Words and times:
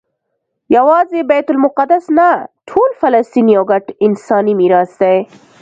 یوازې 0.75 1.19
بیت 1.29 1.47
المقدس 1.51 2.05
نه 2.17 2.27
ټول 2.69 2.89
فلسطین 3.01 3.47
یو 3.55 3.63
ګډ 3.71 3.85
انساني 4.05 4.53
میراث 4.59 4.91
دی. 5.01 5.17